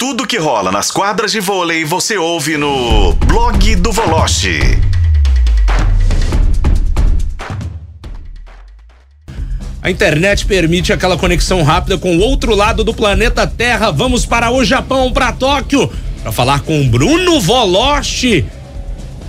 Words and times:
Tudo 0.00 0.26
que 0.26 0.38
rola 0.38 0.72
nas 0.72 0.90
quadras 0.90 1.30
de 1.30 1.40
vôlei 1.40 1.84
você 1.84 2.16
ouve 2.16 2.56
no 2.56 3.12
blog 3.12 3.76
do 3.76 3.92
Voloche. 3.92 4.58
A 9.82 9.90
internet 9.90 10.46
permite 10.46 10.90
aquela 10.90 11.18
conexão 11.18 11.62
rápida 11.62 11.98
com 11.98 12.16
o 12.16 12.20
outro 12.20 12.54
lado 12.54 12.82
do 12.82 12.94
planeta 12.94 13.46
Terra. 13.46 13.90
Vamos 13.90 14.24
para 14.24 14.50
o 14.50 14.64
Japão, 14.64 15.12
para 15.12 15.32
Tóquio, 15.32 15.92
para 16.22 16.32
falar 16.32 16.60
com 16.60 16.88
Bruno 16.88 17.38
Voloche. 17.38 18.46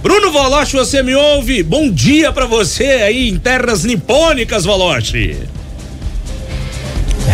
Bruno 0.02 0.32
Voloche, 0.32 0.78
você 0.78 1.04
me 1.04 1.14
ouve? 1.14 1.64
Bom 1.64 1.92
dia 1.92 2.32
para 2.32 2.46
você 2.46 2.86
aí 2.86 3.28
em 3.28 3.38
terras 3.38 3.84
nipônicas, 3.84 4.64
Voloche. 4.64 5.36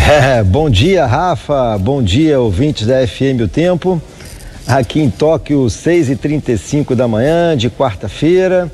É, 0.06 0.42
bom 0.42 0.70
dia, 0.70 1.06
Rafa. 1.06 1.76
Bom 1.78 2.02
dia, 2.02 2.38
ouvintes 2.38 2.86
da 2.86 3.06
FM 3.06 3.42
O 3.42 3.48
Tempo. 3.48 4.00
Aqui 4.66 5.00
em 5.00 5.10
Tóquio, 5.10 5.64
6h35 5.64 6.94
da 6.94 7.08
manhã 7.08 7.56
de 7.56 7.70
quarta-feira. 7.70 8.70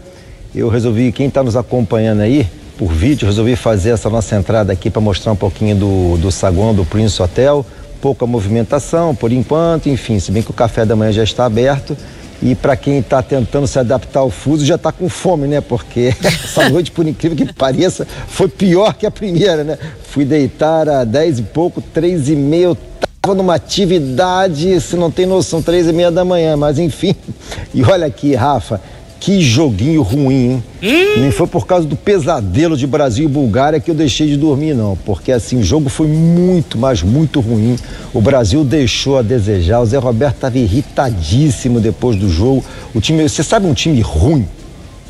Eu 0.54 0.68
resolvi, 0.68 1.10
quem 1.12 1.28
está 1.28 1.42
nos 1.42 1.56
acompanhando 1.56 2.20
aí 2.20 2.46
por 2.76 2.92
vídeo, 2.92 3.26
resolvi 3.26 3.56
fazer 3.56 3.90
essa 3.90 4.10
nossa 4.10 4.36
entrada 4.36 4.72
aqui 4.72 4.90
para 4.90 5.00
mostrar 5.00 5.32
um 5.32 5.36
pouquinho 5.36 5.76
do, 5.76 6.16
do 6.18 6.30
saguão 6.30 6.74
do 6.74 6.84
Prince 6.84 7.22
Hotel. 7.22 7.64
Pouca 8.00 8.26
movimentação 8.26 9.14
por 9.14 9.32
enquanto, 9.32 9.88
enfim, 9.88 10.18
se 10.18 10.30
bem 10.30 10.42
que 10.42 10.50
o 10.50 10.54
café 10.54 10.84
da 10.84 10.94
manhã 10.94 11.12
já 11.12 11.24
está 11.24 11.44
aberto. 11.46 11.96
E 12.42 12.54
para 12.54 12.76
quem 12.76 12.98
está 12.98 13.22
tentando 13.22 13.66
se 13.66 13.78
adaptar 13.78 14.20
ao 14.20 14.30
fuso, 14.30 14.64
já 14.64 14.74
está 14.74 14.92
com 14.92 15.08
fome, 15.08 15.46
né? 15.46 15.60
Porque 15.60 16.14
essa 16.22 16.68
noite, 16.68 16.90
por 16.90 17.06
incrível 17.06 17.36
que 17.36 17.52
pareça, 17.52 18.06
foi 18.28 18.48
pior 18.48 18.94
que 18.94 19.06
a 19.06 19.10
primeira, 19.10 19.64
né? 19.64 19.78
Fui 20.04 20.24
deitar 20.24 20.88
a 20.88 21.04
10 21.04 21.38
e 21.38 21.42
pouco, 21.42 21.80
três 21.80 22.28
e 22.28 22.36
meia, 22.36 22.64
eu 22.64 22.78
tava 23.20 23.34
numa 23.34 23.54
atividade, 23.54 24.78
você 24.78 24.96
não 24.96 25.10
tem 25.10 25.24
noção, 25.24 25.62
três 25.62 25.86
e 25.86 25.92
meia 25.92 26.10
da 26.10 26.24
manhã, 26.24 26.56
mas 26.56 26.78
enfim. 26.78 27.14
E 27.72 27.82
olha 27.82 28.06
aqui, 28.06 28.34
Rafa, 28.34 28.80
que 29.20 29.40
joguinho 29.40 30.02
ruim, 30.02 30.34
hein? 30.34 30.64
Hum? 30.82 31.20
Nem 31.20 31.30
foi 31.30 31.46
por 31.46 31.66
causa 31.66 31.86
do 31.86 31.96
pesadelo 31.96 32.76
de 32.76 32.86
Brasil 32.86 33.24
e 33.24 33.28
Bulgária 33.28 33.80
que 33.80 33.90
eu 33.90 33.94
deixei 33.94 34.26
de 34.26 34.36
dormir, 34.36 34.74
não. 34.74 34.96
Porque 35.04 35.32
assim, 35.32 35.58
o 35.58 35.62
jogo 35.62 35.88
foi 35.88 36.06
muito, 36.06 36.76
mas 36.76 37.02
muito 37.02 37.40
ruim. 37.40 37.76
O 38.12 38.20
Brasil 38.20 38.62
deixou 38.64 39.18
a 39.18 39.22
desejar. 39.22 39.80
O 39.80 39.86
Zé 39.86 39.96
Roberto 39.98 40.34
estava 40.34 40.58
irritadíssimo 40.58 41.80
depois 41.80 42.16
do 42.16 42.28
jogo. 42.28 42.64
O 42.94 43.00
time, 43.00 43.26
você 43.28 43.42
sabe 43.42 43.66
um 43.66 43.74
time 43.74 44.00
ruim? 44.00 44.46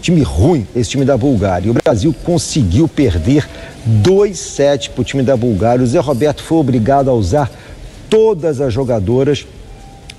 Time 0.00 0.22
ruim, 0.22 0.66
esse 0.76 0.90
time 0.90 1.04
da 1.04 1.16
Bulgária. 1.16 1.66
E 1.66 1.70
o 1.70 1.74
Brasil 1.74 2.14
conseguiu 2.24 2.86
perder 2.86 3.48
2-7 4.02 4.90
para 4.90 5.00
o 5.00 5.04
time 5.04 5.22
da 5.22 5.36
Bulgária. 5.36 5.82
O 5.82 5.86
Zé 5.86 5.98
Roberto 5.98 6.42
foi 6.42 6.58
obrigado 6.58 7.10
a 7.10 7.14
usar 7.14 7.50
todas 8.08 8.60
as 8.60 8.72
jogadoras. 8.72 9.44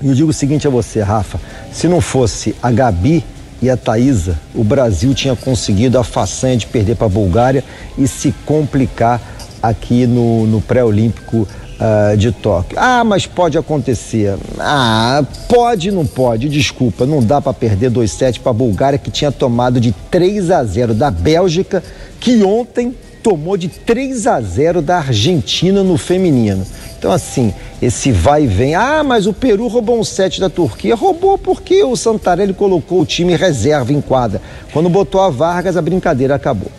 E 0.02 0.08
eu 0.08 0.14
digo 0.14 0.32
o 0.32 0.34
seguinte 0.34 0.68
a 0.68 0.70
você, 0.70 1.02
Rafa: 1.02 1.40
se 1.72 1.88
não 1.88 2.02
fosse 2.02 2.56
a 2.62 2.72
Gabi 2.72 3.24
e 3.62 3.70
a 3.70 3.78
Thaisa, 3.78 4.38
o 4.54 4.64
Brasil 4.64 5.14
tinha 5.14 5.36
conseguido 5.36 5.98
a 5.98 6.04
façanha 6.04 6.58
de 6.58 6.66
perder 6.66 6.96
para 6.96 7.08
a 7.08 7.10
Bulgária 7.10 7.64
e 7.98 8.08
se 8.08 8.34
complicar 8.46 9.22
aqui 9.62 10.06
no, 10.06 10.46
no 10.46 10.62
pré-olímpico 10.62 11.48
uh, 11.80 12.18
de 12.18 12.32
Tóquio. 12.32 12.78
Ah, 12.80 13.04
mas 13.04 13.26
pode 13.26 13.58
acontecer. 13.58 14.38
Ah, 14.60 15.24
pode 15.48 15.92
não 15.92 16.06
pode, 16.06 16.50
desculpa, 16.50 17.06
não 17.06 17.22
dá 17.22 17.42
para 17.42 17.54
perder 17.54 17.92
2-7 17.92 18.40
para 18.40 18.52
a 18.52 18.54
Bulgária 18.54 19.00
que 19.00 19.10
tinha 19.10 19.32
tomado 19.32 19.80
de 19.80 19.92
3 20.12 20.52
a 20.52 20.64
0 20.64 20.94
da 20.94 21.10
Bélgica, 21.10 21.84
que 22.20 22.44
ontem 22.44 22.94
tomou 23.24 23.58
de 23.58 23.68
3 23.68 24.28
a 24.28 24.40
0 24.40 24.82
da 24.82 24.98
Argentina 24.98 25.84
no 25.84 25.98
feminino. 25.98 26.66
Então, 27.06 27.14
assim, 27.14 27.54
esse 27.80 28.12
vai 28.12 28.46
e 28.46 28.48
vem. 28.48 28.74
Ah, 28.74 29.04
mas 29.04 29.28
o 29.28 29.34
Peru 29.34 29.68
roubou 29.68 30.00
um 30.00 30.04
set 30.04 30.40
da 30.40 30.50
Turquia. 30.50 30.96
Roubou 30.96 31.38
porque 31.38 31.84
o 31.84 31.96
Santarelli 31.96 32.52
colocou 32.52 33.00
o 33.00 33.06
time 33.06 33.36
reserva 33.36 33.94
em 33.94 34.02
quadra. 34.02 34.42
Quando 34.74 34.90
botou 34.90 35.22
a 35.22 35.30
Vargas, 35.30 35.78
a 35.78 35.84
brincadeira 35.84 36.34
acabou. 36.34 36.72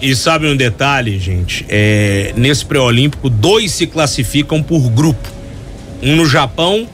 E 0.00 0.16
sabe 0.16 0.48
um 0.48 0.56
detalhe, 0.56 1.16
gente? 1.16 1.64
É, 1.68 2.32
nesse 2.34 2.66
pré-olímpico, 2.66 3.30
dois 3.30 3.70
se 3.70 3.86
classificam 3.86 4.60
por 4.60 4.90
grupo: 4.90 5.28
um 6.02 6.16
no 6.16 6.26
Japão, 6.26 6.84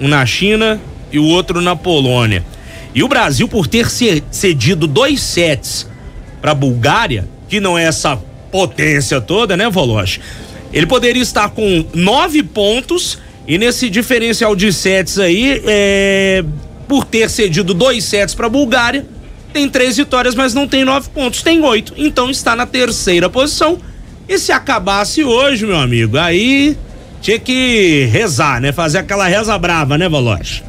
um 0.00 0.06
na 0.06 0.24
China 0.24 0.80
e 1.10 1.18
o 1.18 1.24
outro 1.24 1.60
na 1.60 1.74
Polônia. 1.74 2.44
E 2.94 3.02
o 3.02 3.08
Brasil, 3.08 3.48
por 3.48 3.66
ter 3.66 3.88
cedido 3.90 4.86
dois 4.86 5.20
sets 5.20 5.84
para 6.40 6.52
a 6.52 6.54
Bulgária, 6.54 7.28
que 7.48 7.58
não 7.58 7.76
é 7.76 7.82
essa 7.82 8.16
potência 8.52 9.20
toda, 9.20 9.56
né, 9.56 9.68
Voloche? 9.68 10.20
Ele 10.74 10.86
poderia 10.86 11.22
estar 11.22 11.48
com 11.50 11.86
nove 11.94 12.42
pontos 12.42 13.16
e 13.46 13.56
nesse 13.56 13.88
diferencial 13.88 14.56
de 14.56 14.72
sets 14.72 15.20
aí, 15.20 15.62
é, 15.66 16.44
por 16.88 17.04
ter 17.04 17.30
cedido 17.30 17.72
dois 17.72 18.02
sets 18.02 18.34
para 18.34 18.46
a 18.46 18.50
Bulgária, 18.50 19.06
tem 19.52 19.68
três 19.68 19.96
vitórias, 19.96 20.34
mas 20.34 20.52
não 20.52 20.66
tem 20.66 20.84
nove 20.84 21.08
pontos, 21.10 21.44
tem 21.44 21.62
oito. 21.62 21.94
Então 21.96 22.28
está 22.28 22.56
na 22.56 22.66
terceira 22.66 23.30
posição. 23.30 23.78
E 24.28 24.36
se 24.36 24.50
acabasse 24.50 25.22
hoje, 25.22 25.64
meu 25.64 25.76
amigo, 25.76 26.18
aí 26.18 26.76
tinha 27.20 27.38
que 27.38 28.08
rezar, 28.10 28.60
né? 28.60 28.72
Fazer 28.72 28.98
aquela 28.98 29.28
reza 29.28 29.56
brava, 29.56 29.96
né, 29.96 30.08
Valoche? 30.08 30.64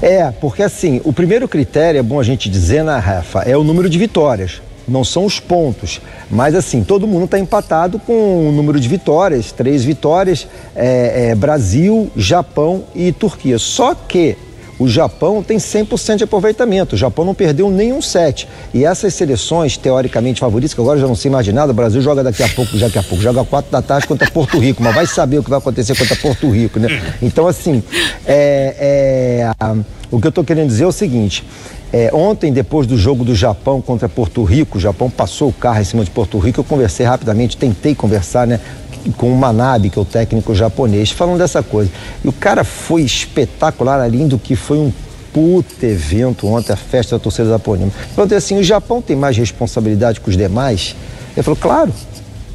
É, 0.00 0.32
porque 0.40 0.62
assim, 0.62 1.02
o 1.04 1.12
primeiro 1.12 1.46
critério, 1.46 1.98
é 1.98 2.02
bom 2.02 2.18
a 2.18 2.24
gente 2.24 2.48
dizer, 2.48 2.82
né, 2.82 2.96
Rafa, 2.96 3.40
é 3.40 3.56
o 3.56 3.62
número 3.62 3.90
de 3.90 3.98
vitórias 3.98 4.62
não 4.86 5.04
são 5.04 5.24
os 5.24 5.38
pontos. 5.40 6.00
Mas 6.30 6.54
assim, 6.54 6.82
todo 6.82 7.06
mundo 7.06 7.24
está 7.24 7.38
empatado 7.38 7.98
com 7.98 8.48
o 8.48 8.52
número 8.52 8.78
de 8.80 8.88
vitórias, 8.88 9.52
três 9.52 9.84
vitórias, 9.84 10.46
é, 10.74 11.30
é, 11.30 11.34
Brasil, 11.34 12.10
Japão 12.16 12.84
e 12.94 13.12
Turquia. 13.12 13.58
Só 13.58 13.94
que 13.94 14.36
o 14.82 14.88
Japão 14.88 15.42
tem 15.42 15.58
100% 15.58 16.16
de 16.16 16.24
aproveitamento. 16.24 16.94
O 16.94 16.98
Japão 16.98 17.24
não 17.24 17.34
perdeu 17.34 17.70
nenhum 17.70 18.02
set. 18.02 18.48
E 18.74 18.84
essas 18.84 19.14
seleções, 19.14 19.76
teoricamente 19.76 20.40
favoritas, 20.40 20.74
que 20.74 20.80
agora 20.80 20.98
já 20.98 21.06
não 21.06 21.14
sei 21.14 21.30
mais 21.30 21.44
de 21.44 21.52
nada, 21.52 21.70
o 21.70 21.74
Brasil 21.74 22.00
joga 22.02 22.24
daqui 22.24 22.42
a 22.42 22.48
pouco, 22.48 22.76
daqui 22.76 22.98
a 22.98 23.02
pouco, 23.02 23.22
joga 23.22 23.44
quatro 23.44 23.70
da 23.70 23.80
tarde 23.80 24.06
contra 24.08 24.28
Porto 24.30 24.58
Rico, 24.58 24.82
mas 24.82 24.94
vai 24.94 25.06
saber 25.06 25.38
o 25.38 25.44
que 25.44 25.50
vai 25.50 25.58
acontecer 25.58 25.96
contra 25.96 26.16
Porto 26.16 26.50
Rico, 26.50 26.80
né? 26.80 26.88
Então, 27.22 27.46
assim, 27.46 27.82
é, 28.26 29.52
é, 29.56 29.74
o 30.10 30.20
que 30.20 30.26
eu 30.26 30.30
estou 30.30 30.42
querendo 30.42 30.68
dizer 30.68 30.84
é 30.84 30.86
o 30.88 30.92
seguinte: 30.92 31.44
é, 31.92 32.10
ontem, 32.14 32.50
depois 32.50 32.86
do 32.86 32.96
jogo 32.96 33.22
do 33.22 33.34
Japão 33.34 33.82
contra 33.82 34.08
Porto 34.08 34.42
Rico, 34.44 34.78
o 34.78 34.80
Japão 34.80 35.10
passou 35.10 35.50
o 35.50 35.52
carro 35.52 35.80
em 35.80 35.84
cima 35.84 36.02
de 36.02 36.10
Porto 36.10 36.38
Rico, 36.38 36.60
eu 36.60 36.64
conversei 36.64 37.04
rapidamente, 37.04 37.56
tentei 37.56 37.94
conversar, 37.94 38.46
né? 38.46 38.58
Com 39.16 39.32
o 39.32 39.36
Manabe, 39.36 39.90
que 39.90 39.98
é 39.98 40.02
o 40.02 40.04
técnico 40.04 40.54
japonês, 40.54 41.10
falando 41.10 41.38
dessa 41.38 41.62
coisa. 41.62 41.90
E 42.24 42.28
o 42.28 42.32
cara 42.32 42.64
foi 42.64 43.02
espetacular, 43.02 44.00
além 44.00 44.26
do 44.26 44.38
que 44.38 44.56
foi 44.56 44.78
um 44.78 44.92
puta 45.32 45.86
evento 45.86 46.46
ontem, 46.46 46.72
a 46.72 46.76
festa 46.76 47.16
da 47.16 47.22
torcida 47.22 47.48
da 47.48 47.58
Ponima. 47.58 47.90
Falei 48.14 48.36
assim, 48.36 48.58
o 48.58 48.62
Japão 48.62 49.02
tem 49.02 49.16
mais 49.16 49.36
responsabilidade 49.36 50.20
que 50.20 50.30
os 50.30 50.36
demais? 50.36 50.94
Ele 51.34 51.42
falou, 51.42 51.58
claro. 51.60 51.92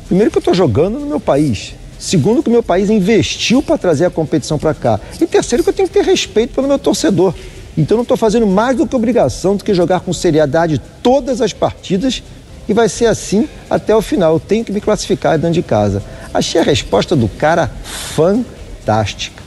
Primeiro 0.08 0.32
que 0.32 0.38
eu 0.38 0.40
estou 0.40 0.54
jogando 0.54 1.00
no 1.00 1.06
meu 1.06 1.20
país. 1.20 1.76
Segundo 2.00 2.42
que 2.42 2.50
o 2.50 2.52
meu 2.52 2.64
país 2.64 2.90
investiu 2.90 3.62
para 3.62 3.78
trazer 3.78 4.06
a 4.06 4.10
competição 4.10 4.58
para 4.58 4.74
cá. 4.74 5.00
E 5.20 5.28
terceiro 5.28 5.64
que 5.64 5.70
eu 5.70 5.74
tenho 5.74 5.88
que 5.88 5.94
ter 5.94 6.06
respeito 6.06 6.54
pelo 6.54 6.68
meu 6.68 6.80
torcedor. 6.80 7.34
Então 7.78 7.96
não 7.96 8.02
estou 8.02 8.18
fazendo 8.18 8.48
mais 8.48 8.76
do 8.76 8.88
que 8.88 8.96
obrigação 8.96 9.56
do 9.56 9.64
que 9.64 9.74
jogar 9.74 10.00
com 10.00 10.12
seriedade 10.12 10.82
todas 11.04 11.42
as 11.42 11.54
partidas 11.54 12.24
e 12.68 12.74
vai 12.74 12.90
ser 12.90 13.06
assim 13.06 13.48
até 13.70 13.96
o 13.96 14.02
final. 14.02 14.34
Eu 14.34 14.40
tenho 14.40 14.66
que 14.66 14.72
me 14.72 14.82
classificar 14.82 15.38
dentro 15.38 15.54
de 15.54 15.62
casa. 15.62 16.02
Achei 16.34 16.60
a 16.60 16.64
resposta 16.64 17.16
do 17.16 17.28
cara 17.28 17.72
fantástica. 17.84 19.44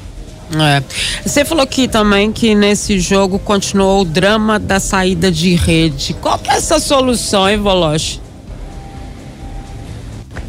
É. 0.53 0.83
Você 1.25 1.45
falou 1.45 1.63
aqui 1.63 1.87
também 1.87 2.33
que 2.33 2.55
nesse 2.55 2.99
jogo 2.99 3.39
continuou 3.39 4.01
o 4.01 4.05
drama 4.05 4.59
da 4.59 4.81
saída 4.81 5.31
de 5.31 5.55
rede. 5.55 6.15
Qual 6.15 6.39
que 6.39 6.51
é 6.51 6.55
essa 6.55 6.81
solução, 6.81 7.49
hein, 7.49 7.59
Voloche? 7.59 8.21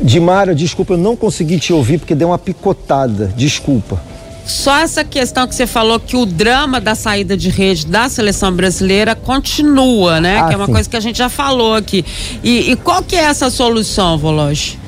Dimara, 0.01 0.55
desculpa, 0.55 0.93
eu 0.93 0.97
não 0.97 1.15
consegui 1.15 1.59
te 1.59 1.71
ouvir 1.71 1.99
porque 1.99 2.15
deu 2.15 2.29
uma 2.29 2.39
picotada. 2.39 3.27
Desculpa. 3.35 4.01
Só 4.45 4.79
essa 4.79 5.03
questão 5.03 5.47
que 5.47 5.55
você 5.55 5.67
falou 5.67 5.99
que 5.99 6.15
o 6.15 6.25
drama 6.25 6.81
da 6.81 6.95
saída 6.95 7.37
de 7.37 7.49
rede 7.49 7.85
da 7.85 8.09
seleção 8.09 8.51
brasileira 8.51 9.15
continua, 9.15 10.19
né? 10.19 10.39
Ah, 10.39 10.47
que 10.47 10.53
é 10.53 10.57
uma 10.57 10.65
sim. 10.65 10.73
coisa 10.73 10.89
que 10.89 10.97
a 10.97 10.99
gente 10.99 11.17
já 11.17 11.29
falou 11.29 11.75
aqui. 11.75 12.03
E, 12.43 12.71
e 12.71 12.75
qual 12.75 13.03
que 13.03 13.15
é 13.15 13.23
essa 13.23 13.49
solução, 13.49 14.17
Vologe? 14.17 14.79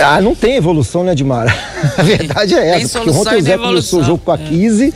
Ah, 0.00 0.20
não 0.20 0.34
tem 0.34 0.56
evolução, 0.56 1.02
né, 1.02 1.14
Dimara? 1.14 1.52
A 1.98 2.02
verdade 2.02 2.54
é 2.54 2.80
essa. 2.80 3.00
Porque 3.00 3.10
ontem 3.10 3.36
o 3.36 3.42
Zé 3.42 3.58
começou 3.58 4.00
o 4.00 4.04
jogo 4.04 4.22
com 4.24 4.30
a 4.30 4.38
15 4.38 4.94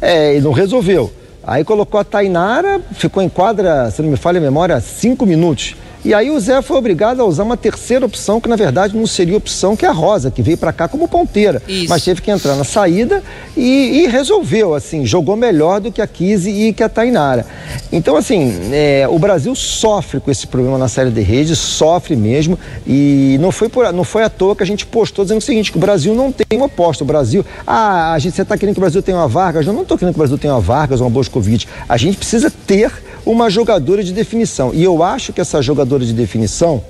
é. 0.00 0.30
é, 0.30 0.36
e 0.38 0.40
não 0.40 0.52
resolveu. 0.52 1.12
Aí 1.44 1.64
colocou 1.64 1.98
a 1.98 2.04
Tainara, 2.04 2.80
ficou 2.92 3.20
em 3.20 3.28
quadra, 3.28 3.90
se 3.90 4.00
não 4.00 4.10
me 4.10 4.16
falha 4.16 4.38
a 4.38 4.40
memória, 4.40 4.80
cinco 4.80 5.26
minutos. 5.26 5.74
E 6.04 6.12
aí 6.12 6.30
o 6.30 6.40
Zé 6.40 6.60
foi 6.62 6.76
obrigado 6.76 7.20
a 7.20 7.24
usar 7.24 7.44
uma 7.44 7.56
terceira 7.56 8.04
opção, 8.04 8.40
que 8.40 8.48
na 8.48 8.56
verdade 8.56 8.96
não 8.96 9.06
seria 9.06 9.36
opção, 9.36 9.76
que 9.76 9.86
é 9.86 9.88
a 9.88 9.92
Rosa, 9.92 10.30
que 10.30 10.42
veio 10.42 10.58
para 10.58 10.72
cá 10.72 10.88
como 10.88 11.06
ponteira. 11.06 11.62
Isso. 11.68 11.88
Mas 11.88 12.04
teve 12.04 12.20
que 12.20 12.30
entrar 12.30 12.56
na 12.56 12.64
saída 12.64 13.22
e, 13.56 14.02
e, 14.02 14.06
resolveu, 14.08 14.74
assim, 14.74 15.06
jogou 15.06 15.36
melhor 15.36 15.80
do 15.80 15.92
que 15.92 16.02
a 16.02 16.06
Kise 16.06 16.50
e 16.50 16.72
que 16.72 16.82
a 16.82 16.88
Tainara. 16.88 17.46
Então, 17.92 18.16
assim, 18.16 18.52
é, 18.72 19.06
o 19.08 19.18
Brasil 19.18 19.54
sofre 19.54 20.18
com 20.18 20.30
esse 20.30 20.46
problema 20.46 20.76
na 20.76 20.88
série 20.88 21.10
de 21.10 21.20
rede, 21.20 21.54
sofre 21.54 22.16
mesmo. 22.16 22.58
E 22.86 23.36
não 23.40 23.52
foi, 23.52 23.68
por, 23.68 23.92
não 23.92 24.04
foi 24.04 24.24
à 24.24 24.28
toa 24.28 24.56
que 24.56 24.62
a 24.62 24.66
gente 24.66 24.84
postou 24.84 25.24
dizendo 25.24 25.38
o 25.38 25.44
seguinte: 25.44 25.70
que 25.70 25.78
o 25.78 25.80
Brasil 25.80 26.14
não 26.14 26.32
tem 26.32 26.58
uma 26.58 26.66
aposta. 26.66 27.04
O 27.04 27.06
Brasil, 27.06 27.44
ah, 27.64 28.12
a 28.12 28.18
gente, 28.18 28.34
você 28.34 28.42
está 28.42 28.58
querendo 28.58 28.74
que 28.74 28.80
o 28.80 28.82
Brasil 28.82 29.02
tenha 29.02 29.16
uma 29.16 29.28
Vargas? 29.28 29.66
Eu 29.66 29.72
não 29.72 29.82
estou 29.82 29.96
querendo 29.96 30.14
que 30.14 30.18
o 30.18 30.22
Brasil 30.22 30.38
tenha 30.38 30.54
uma 30.54 30.60
Vargas 30.60 31.00
ou 31.00 31.06
uma 31.06 31.12
Boscovite. 31.12 31.68
A 31.88 31.96
gente 31.96 32.16
precisa 32.16 32.50
ter 32.50 32.90
uma 33.24 33.48
jogadora 33.50 34.02
de 34.02 34.12
definição. 34.12 34.72
E 34.74 34.82
eu 34.82 35.02
acho 35.02 35.32
que 35.32 35.40
essa 35.40 35.62
jogadora 35.62 36.04
de 36.04 36.12
definição, 36.12 36.82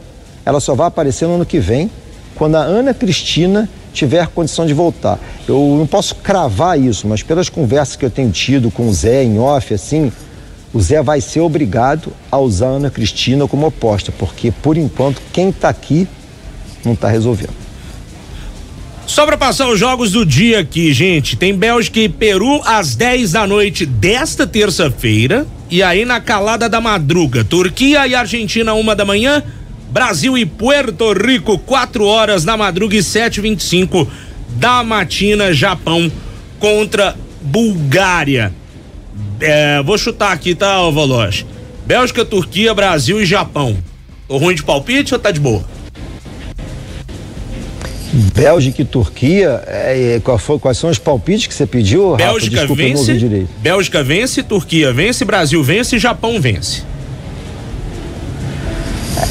ela 0.45 0.61
só 0.61 0.75
vai 0.75 0.87
aparecer 0.87 1.27
no 1.27 1.35
ano 1.35 1.47
que 1.47 1.59
vem, 1.59 1.91
quando 2.35 2.57
a 2.57 2.61
Ana 2.61 2.95
Cristina 2.95 3.69
tiver 3.93 4.27
condição 4.29 4.67
de 4.67 4.73
voltar. 4.73 5.19
Eu 5.47 5.77
não 5.79 5.87
posso 5.87 6.15
cravar 6.17 6.81
isso, 6.81 7.07
mas 7.07 7.23
pelas 7.23 7.49
conversas 7.49 7.97
que 7.97 8.05
eu 8.05 8.11
tenho 8.11 8.31
tido 8.31 8.71
com 8.71 8.89
o 8.89 8.95
Zé 8.95 9.23
em 9.23 9.39
off, 9.39 9.75
assim, 9.75 10.11
o 10.73 10.81
Zé 10.81 11.03
vai 11.03 11.21
ser 11.21 11.41
obrigado 11.41 12.13
a 12.31 12.39
usar 12.39 12.69
a 12.69 12.71
Ana 12.71 12.91
Cristina 12.91 13.47
como 13.47 13.67
oposta, 13.67 14.11
porque 14.11 14.51
por 14.51 14.77
enquanto 14.77 15.21
quem 15.33 15.51
está 15.51 15.69
aqui 15.69 16.09
não 16.85 16.95
está 16.95 17.09
resolvendo. 17.09 17.63
Só 19.07 19.27
para 19.27 19.37
passar 19.37 19.69
os 19.69 19.79
jogos 19.79 20.13
do 20.13 20.25
dia 20.25 20.61
aqui, 20.61 20.93
gente, 20.93 21.37
tem 21.37 21.55
Bélgica 21.55 22.01
e 22.01 22.09
Peru 22.09 22.63
às 22.65 22.95
10 22.95 23.33
da 23.33 23.47
noite 23.47 23.85
desta 23.85 24.47
terça-feira. 24.47 25.47
E 25.73 25.83
aí 25.83 26.05
na 26.05 26.21
calada 26.21 26.69
da 26.69 26.83
madruga, 26.83 27.43
Turquia 27.43 28.07
e 28.07 28.15
Argentina 28.15 28.75
uma 28.75 28.95
da 28.95 29.07
manhã, 29.07 29.43
Brasil 29.91 30.37
e 30.37 30.45
Puerto 30.45 31.15
Rico 31.15 31.57
quatro 31.57 32.05
horas 32.05 32.45
da 32.45 32.59
madruga 32.59 32.95
e 32.95 33.03
sete 33.03 33.41
vinte 33.41 33.61
e 33.61 33.63
cinco 33.63 34.07
da 34.51 34.85
matina, 34.85 35.51
Japão 35.55 36.13
contra 36.59 37.17
Bulgária. 37.41 38.53
É, 39.41 39.83
vou 39.83 39.97
chutar 39.97 40.33
aqui, 40.33 40.55
tá, 40.55 40.77
Valoche? 40.91 41.47
Bélgica, 41.87 42.23
Turquia, 42.23 42.75
Brasil 42.75 43.23
e 43.23 43.25
Japão. 43.25 43.75
Tô 44.29 44.37
ruim 44.37 44.55
de 44.55 44.63
palpite 44.63 45.15
ou 45.15 45.21
tá 45.21 45.31
de 45.31 45.41
boa? 45.41 45.65
Bélgica 48.13 48.83
e 48.83 48.85
Turquia, 48.85 49.63
é, 49.67 50.21
qual 50.23 50.37
foi, 50.37 50.59
quais 50.59 50.77
são 50.77 50.91
os 50.91 50.99
palpites 50.99 51.47
que 51.47 51.55
você 51.55 51.67
pediu? 51.67 52.15
Bélgica 52.15 52.61
Rafa, 52.61 52.75
Desculpa, 52.75 52.83
vence, 52.83 53.47
Bélgica 53.59 54.05
vence, 54.05 54.43
Turquia 54.43 54.93
vence, 54.93 55.25
Brasil 55.25 55.63
vence 55.63 55.97
e 55.97 55.99
Japão 55.99 56.39
vence. 56.39 56.83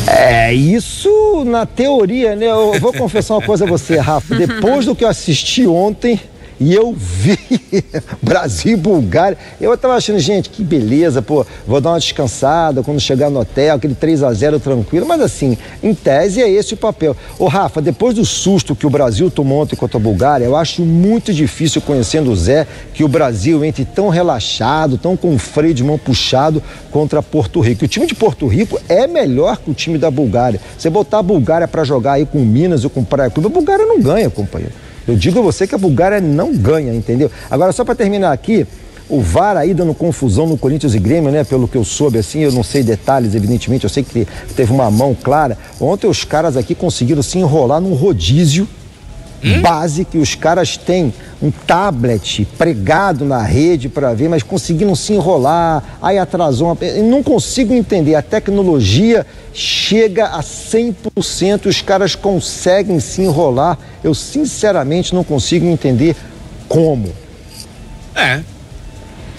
É, 0.08 0.54
isso 0.54 1.44
na 1.46 1.66
teoria, 1.66 2.36
né? 2.36 2.48
Eu 2.48 2.80
vou 2.80 2.92
confessar 2.98 3.36
uma 3.36 3.42
coisa 3.42 3.66
a 3.66 3.68
você, 3.68 3.98
Rafa. 3.98 4.36
Depois 4.36 4.86
do 4.86 4.96
que 4.96 5.04
eu 5.04 5.10
assisti 5.10 5.68
ontem, 5.68 6.20
e 6.62 6.76
eu 6.76 6.94
vi 6.94 7.40
Brasil 8.22 8.74
e 8.74 8.76
Bulgária. 8.76 9.36
Eu 9.60 9.76
tava 9.76 9.96
achando, 9.96 10.20
gente, 10.20 10.48
que 10.48 10.64
beleza, 10.64 11.20
pô, 11.20 11.44
vou 11.66 11.82
dar 11.82 11.90
uma 11.90 12.00
descansada 12.00 12.84
quando 12.84 13.00
chegar 13.00 13.32
no 13.32 13.40
hotel, 13.40 13.76
aquele 13.76 13.96
3 13.96 14.22
a 14.22 14.32
0 14.32 14.60
tranquilo, 14.60 15.08
mas 15.08 15.22
assim, 15.22 15.58
em 15.82 15.96
tese 15.96 16.40
é 16.40 16.48
esse 16.48 16.76
o 16.76 16.78
papel. 16.78 17.18
Ô 17.40 17.48
Rafa, 17.48 17.82
depois 17.82 18.14
do 18.14 18.24
susto 18.24 18.76
que 18.76 18.86
o 18.86 18.92
Brasil 18.92 19.32
tomou 19.32 19.64
ontem 19.64 19.76
contra 19.76 19.98
a 19.98 20.00
Bulgária, 20.00 20.46
eu 20.46 20.56
acho 20.56 20.84
muito 20.84 21.34
difícil, 21.34 21.82
conhecendo 21.82 22.32
o 22.32 22.36
Zé, 22.36 22.68
que 22.94 23.04
o 23.04 23.08
Brasil 23.08 23.66
entre 23.66 23.84
tão 23.84 24.10
relaxado, 24.10 25.00
tão 25.00 25.18
com 25.18 25.34
o 25.34 25.40
freio 25.40 25.74
de 25.74 25.84
mão 25.84 25.98
puxado 25.98 26.62
contra 26.92 27.24
Porto 27.24 27.60
Rico. 27.60 27.86
O 27.86 27.88
time 27.88 28.06
de 28.06 28.14
Porto 28.14 28.46
Rico 28.46 28.80
é 28.88 29.08
melhor 29.08 29.58
que 29.58 29.72
o 29.72 29.74
time 29.74 29.98
da 29.98 30.12
Bulgária. 30.12 30.62
Você 30.78 30.92
botar 30.92 31.20
a 31.20 31.24
Bulgária 31.24 31.68
para 31.68 31.84
jogar 31.84 32.14
aí 32.14 32.26
com 32.28 32.40
Minas 32.40 32.84
ou 32.84 32.90
com 32.92 33.04
Praia 33.04 33.32
Clube, 33.32 33.48
a 33.48 33.52
Bulgária 33.52 33.88
não 33.88 34.00
ganha, 34.00 34.30
companheiro. 34.30 34.91
Eu 35.08 35.16
digo 35.16 35.40
a 35.40 35.42
você 35.42 35.66
que 35.66 35.76
a 35.76 35.78
Bulgária 35.78 36.22
não 36.22 36.56
ganha, 36.56 36.94
entendeu? 36.94 37.32
Agora, 37.50 37.72
só 37.72 37.84
para 37.84 37.96
terminar 37.96 38.32
aqui, 38.32 38.66
o 39.10 39.20
VAR 39.20 39.58
aí 39.58 39.74
dando 39.74 39.94
confusão 39.94 40.48
no 40.48 40.58
Corinthians 40.58 40.96
e 40.96 41.00
Grêmio, 41.00 41.32
né? 41.32 41.44
Pelo 41.44 41.68
que 41.68 41.76
eu 41.76 41.84
soube, 41.84 42.18
assim, 42.18 42.40
eu 42.40 42.52
não 42.52 42.64
sei 42.64 42.82
detalhes, 42.82 43.36
evidentemente, 43.36 43.84
eu 43.84 43.90
sei 43.90 44.04
que 44.04 44.28
teve 44.56 44.72
uma 44.72 44.90
mão 44.90 45.16
clara. 45.16 45.58
Ontem 45.80 46.08
os 46.08 46.24
caras 46.24 46.56
aqui 46.56 46.74
conseguiram 46.74 47.22
se 47.22 47.38
enrolar 47.38 47.82
num 47.82 47.94
rodízio 47.94 48.68
hum? 49.44 49.62
base 49.62 50.06
que 50.06 50.18
os 50.18 50.36
caras 50.36 50.78
têm 50.78 51.14
um 51.42 51.50
tablet 51.50 52.48
pregado 52.58 53.26
na 53.26 53.42
rede 53.42 53.90
para 53.90 54.14
ver, 54.14 54.30
mas 54.30 54.44
conseguiram 54.44 54.96
se 54.96 55.14
enrolar, 55.14 55.84
aí 56.02 56.18
atrasou. 56.18 56.68
Uma... 56.68 56.78
não 57.04 57.24
consigo 57.24 57.74
entender. 57.74 58.16
A 58.16 58.22
tecnologia 58.22 59.26
chega 59.54 60.28
a 60.28 60.42
100%, 60.42 61.66
os 61.66 61.82
caras 61.82 62.16
conseguem 62.16 63.00
se 63.00 63.22
enrolar. 63.22 63.78
Eu 64.04 64.14
sinceramente 64.14 65.16
não 65.16 65.24
consigo 65.24 65.66
entender 65.66 66.16
como. 66.68 67.12
É, 68.16 68.42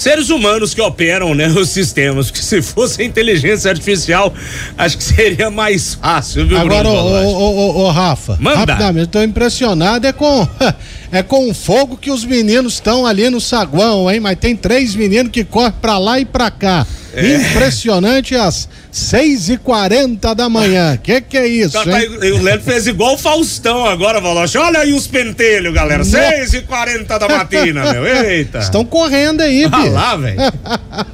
seres 0.03 0.31
humanos 0.31 0.75
que 0.75 0.81
operam, 0.81 1.35
né, 1.35 1.47
os 1.49 1.69
sistemas, 1.69 2.31
porque 2.31 2.43
se 2.43 2.61
fosse 2.61 3.03
inteligência 3.05 3.71
artificial, 3.71 4.33
acho 4.77 4.99
que 4.99 5.05
seria 5.05 5.51
mais 5.51 5.95
fácil, 5.95 6.47
viu, 6.47 6.59
Agora, 6.59 6.89
ô, 6.89 6.93
ô, 6.93 7.83
ô, 7.85 7.91
Rafa, 7.91 8.37
Manda. 8.41 8.59
rapidamente, 8.59 9.09
tô 9.09 9.23
impressionado 9.23 10.07
é 10.07 10.13
com 10.13 10.47
é 11.13 11.23
com 11.23 11.51
o 11.51 11.55
fogo 11.55 11.97
que 11.97 12.11
os 12.11 12.25
meninos 12.25 12.75
estão 12.75 13.05
ali 13.05 13.29
no 13.29 13.41
saguão, 13.41 14.11
hein, 14.11 14.19
mas 14.19 14.39
tem 14.39 14.57
três 14.57 14.95
meninos 14.95 15.31
que 15.31 15.45
correm 15.45 15.75
pra 15.81 15.99
lá 15.99 16.19
e 16.19 16.25
pra 16.25 16.51
cá. 16.51 16.87
É. 17.15 17.35
Impressionante 17.35 18.35
às 18.35 18.67
seis 18.91 19.51
e 19.51 19.59
quarenta 19.59 20.35
da 20.35 20.49
manhã. 20.49 20.97
Que 20.97 21.21
que 21.21 21.37
é 21.37 21.47
isso, 21.47 21.73
tá, 21.73 21.85
tá, 21.85 21.99
o 21.99 22.43
Leandro 22.43 22.63
fez 22.63 22.87
igual 22.87 23.15
o 23.15 23.19
Faustão 23.19 23.85
agora, 23.85 24.19
Valoche. 24.19 24.57
Olha 24.57 24.79
aí 24.81 24.95
os 24.95 25.07
pentelhos, 25.07 25.75
galera. 25.75 26.05
Seis 26.05 26.55
e 26.55 26.63
quarenta 26.63 27.19
da 27.19 27.29
matina, 27.29 27.93
meu. 27.93 28.07
Eita. 28.07 28.61
Estão 28.61 28.83
correndo 28.83 29.43
aí, 29.43 29.69
Ah 29.71 29.85
lá, 29.85 30.17
velho. 30.17 30.39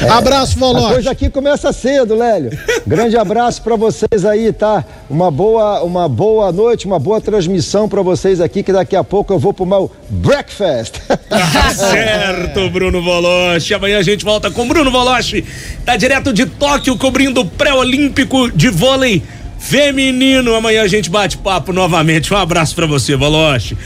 É, 0.00 0.08
abraço, 0.08 0.58
Volote. 0.58 0.86
A 0.86 0.94
coisa 0.94 1.10
aqui 1.10 1.28
começa 1.28 1.72
cedo, 1.72 2.14
Lélio. 2.14 2.50
Grande 2.86 3.16
abraço 3.16 3.62
para 3.62 3.76
vocês 3.76 4.24
aí, 4.24 4.52
tá? 4.52 4.84
Uma 5.08 5.30
boa, 5.30 5.82
uma 5.82 6.08
boa 6.08 6.50
noite, 6.52 6.86
uma 6.86 6.98
boa 6.98 7.20
transmissão 7.20 7.88
para 7.88 8.02
vocês 8.02 8.40
aqui, 8.40 8.62
que 8.62 8.72
daqui 8.72 8.96
a 8.96 9.04
pouco 9.04 9.32
eu 9.32 9.38
vou 9.38 9.52
pro 9.52 9.66
meu 9.66 9.90
breakfast. 10.08 10.94
Tá 11.30 11.70
certo, 11.70 12.68
Bruno 12.70 13.02
Voloche. 13.02 13.72
Amanhã 13.72 13.98
a 13.98 14.02
gente 14.02 14.24
volta 14.24 14.50
com 14.50 14.66
Bruno 14.66 14.90
Voloche. 14.90 15.44
Tá 15.84 15.96
direto 15.96 16.32
de 16.32 16.44
Tóquio, 16.44 16.96
cobrindo 16.96 17.40
o 17.40 17.44
pré-olímpico 17.44 18.50
de 18.50 18.68
vôlei 18.68 19.22
feminino. 19.58 20.54
Amanhã 20.54 20.82
a 20.82 20.88
gente 20.88 21.08
bate 21.08 21.38
papo 21.38 21.72
novamente. 21.72 22.32
Um 22.32 22.36
abraço 22.36 22.74
para 22.74 22.86
você, 22.86 23.14
Voloche. 23.14 23.76